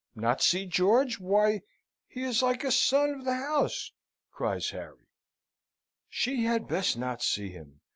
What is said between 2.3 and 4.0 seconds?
like a son of the house,"